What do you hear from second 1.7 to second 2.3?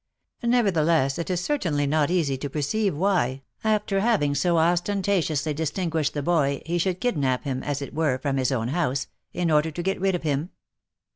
not